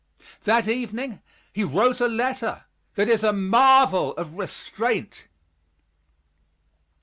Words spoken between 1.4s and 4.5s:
he wrote a letter that is a marvel of